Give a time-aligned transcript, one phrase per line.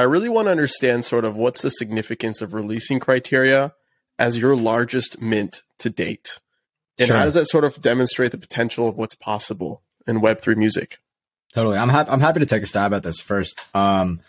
[0.00, 3.74] I really want to understand sort of what's the significance of releasing criteria
[4.18, 6.38] as your largest mint to date.
[6.98, 7.16] And Sure.
[7.16, 10.98] how does that sort of demonstrate the potential of what's possible in Web3 music?
[11.54, 11.78] Totally.
[11.78, 12.10] I'm happy.
[12.10, 13.58] I'm happy to take a stab at this first.
[13.74, 14.20] Um,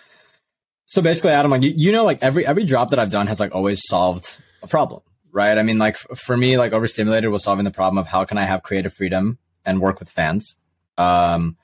[0.85, 3.39] so basically, Adam, like you, you know, like every every drop that I've done has
[3.39, 5.01] like always solved a problem,
[5.31, 5.57] right?
[5.57, 8.37] I mean, like f- for me, like overstimulated was solving the problem of how can
[8.37, 10.55] I have creative freedom and work with fans.
[10.97, 11.57] Um,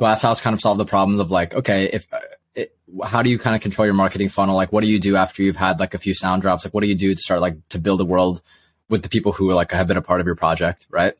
[0.00, 2.06] Glasshouse kind of solved the problems of like, okay, if
[2.54, 4.56] it, how do you kind of control your marketing funnel?
[4.56, 6.64] Like, what do you do after you've had like a few sound drops?
[6.64, 8.40] Like, what do you do to start like to build a world
[8.88, 11.14] with the people who are like have been a part of your project, right?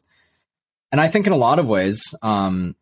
[0.92, 2.76] And I think in a lot of ways, um,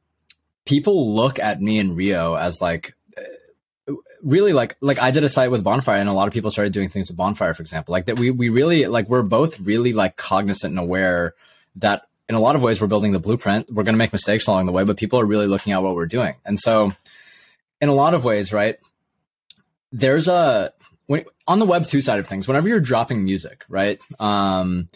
[0.64, 5.28] people look at me and Rio as like uh, really like like I did a
[5.28, 7.92] site with Bonfire and a lot of people started doing things with Bonfire for example
[7.92, 11.34] like that we we really like we're both really like cognizant and aware
[11.76, 14.46] that in a lot of ways we're building the blueprint we're going to make mistakes
[14.46, 16.92] along the way but people are really looking at what we're doing and so
[17.82, 18.76] in a lot of ways right
[19.92, 20.72] there's a
[21.06, 24.88] when, on the web 2 side of things whenever you're dropping music right um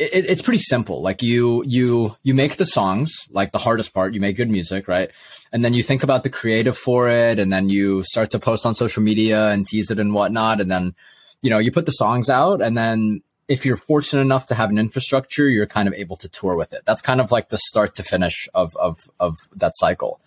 [0.00, 1.02] it, it's pretty simple.
[1.02, 4.88] Like you, you, you make the songs, like the hardest part, you make good music,
[4.88, 5.10] right?
[5.52, 7.38] And then you think about the creative for it.
[7.38, 10.60] And then you start to post on social media and tease it and whatnot.
[10.60, 10.94] And then,
[11.42, 14.70] you know, you put the songs out and then if you're fortunate enough to have
[14.70, 16.82] an infrastructure, you're kind of able to tour with it.
[16.86, 20.20] That's kind of like the start to finish of, of, of that cycle.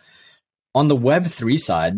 [0.75, 1.97] On the web three side,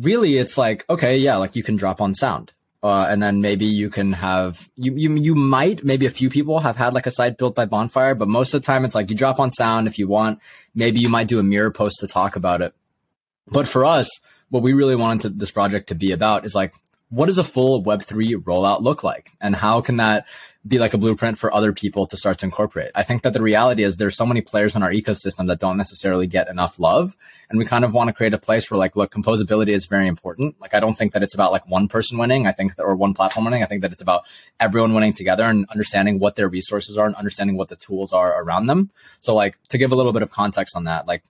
[0.00, 2.52] really it's like, okay, yeah, like you can drop on sound.
[2.82, 6.60] Uh, and then maybe you can have you, you you might maybe a few people
[6.60, 9.10] have had like a site built by bonfire but most of the time it's like
[9.10, 10.38] you drop on sound if you want.
[10.74, 12.72] Maybe you might do a mirror post to talk about it.
[13.46, 14.08] But for us
[14.48, 16.74] what we really wanted to, this project to be about is like
[17.10, 19.32] what does a full web3 rollout look like?
[19.40, 20.26] And how can that
[20.66, 22.92] be like a blueprint for other people to start to incorporate?
[22.94, 25.76] I think that the reality is there's so many players in our ecosystem that don't
[25.76, 27.16] necessarily get enough love.
[27.48, 30.06] And we kind of want to create a place where like look composability is very
[30.06, 30.60] important.
[30.60, 32.46] Like i don't think that it's about like one person winning.
[32.46, 33.64] I think that or one platform winning.
[33.64, 34.24] I think that it's about
[34.60, 38.40] everyone winning together and understanding what their resources are and understanding what the tools are
[38.40, 38.90] around them.
[39.20, 41.24] So like to give a little bit of context on that like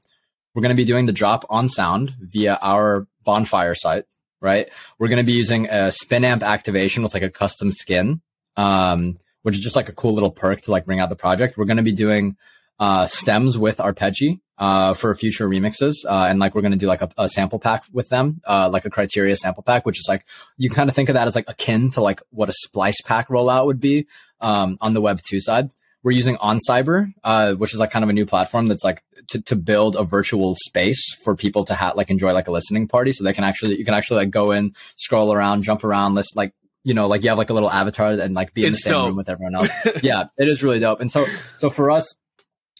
[0.54, 4.04] we're going to be doing the drop on sound via our bonfire site
[4.40, 4.68] right
[4.98, 8.20] we're going to be using a Spinamp activation with like a custom skin
[8.56, 11.56] um, which is just like a cool little perk to like bring out the project
[11.56, 12.36] we're going to be doing
[12.78, 16.04] uh, stems with arpeggi uh, for future remixes.
[16.06, 18.68] Uh, and like we're going to do like a, a, sample pack with them, uh,
[18.70, 20.24] like a criteria sample pack, which is like,
[20.58, 23.28] you kind of think of that as like akin to like what a splice pack
[23.28, 24.06] rollout would be
[24.40, 25.72] um, on the web two side.
[26.02, 29.42] We're using OnCyber, uh, which is like kind of a new platform that's like to,
[29.42, 33.12] to build a virtual space for people to have like enjoy like a listening party.
[33.12, 36.34] So they can actually, you can actually like go in, scroll around, jump around, list
[36.36, 38.78] like, you know, like you have like a little avatar and like be in It's
[38.78, 39.06] the same dope.
[39.08, 39.70] room with everyone else.
[40.02, 41.00] yeah, it is really dope.
[41.02, 41.26] And so,
[41.58, 42.14] so for us,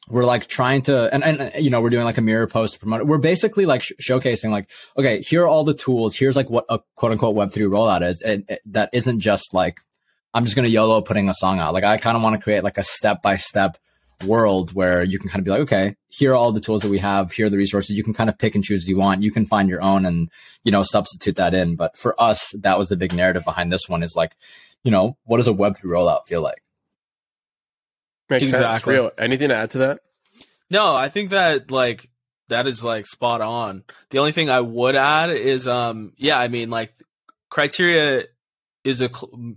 [0.08, 2.81] we're like trying to and, and you know we're doing like a mirror post to
[2.81, 6.34] promote it we're basically like sh- showcasing like okay here are all the tools here's
[6.34, 9.78] like what a quote unquote web3 rollout is and it, that isn't just like
[10.34, 12.42] i'm just going to yolo putting a song out like i kind of want to
[12.42, 13.76] create like a step by step
[14.26, 16.91] world where you can kind of be like okay here are all the tools that
[16.91, 18.98] we have here are the resources you can kind of pick and choose as you
[18.98, 20.30] want you can find your own and
[20.62, 23.88] you know substitute that in but for us that was the big narrative behind this
[23.88, 24.36] one is like
[24.84, 26.62] you know what does a web3 rollout feel like
[28.30, 28.86] Makes sense.
[28.86, 29.10] Real.
[29.19, 30.00] Anything to add to that?
[30.70, 32.08] No, I think that like
[32.48, 33.82] that is like spot on.
[34.10, 36.94] The only thing I would add is um yeah, I mean like
[37.50, 38.26] criteria
[38.82, 39.10] is a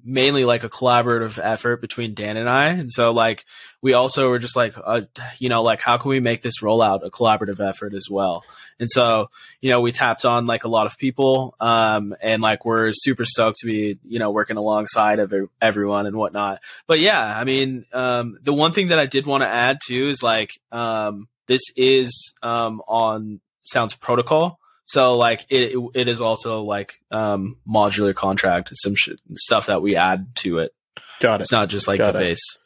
[0.04, 2.70] mainly like a collaborative effort between Dan and I.
[2.70, 3.46] And so like
[3.82, 5.02] we also were just like uh,
[5.40, 8.44] you know like how can we make this rollout a collaborative effort as well.
[8.80, 9.30] And so,
[9.62, 13.24] you know, we tapped on like a lot of people um and like we're super
[13.24, 16.60] stoked to be, you know, working alongside of everyone and whatnot.
[16.86, 20.10] But yeah, I mean, um the one thing that I did want to add too
[20.10, 24.60] is like um this is um on Sounds Protocol.
[24.94, 29.96] So like it it is also like um modular contract, some sh- stuff that we
[29.96, 30.72] add to it.
[31.20, 31.44] Got it.
[31.46, 32.22] It's not just like Got the it.
[32.22, 32.58] base.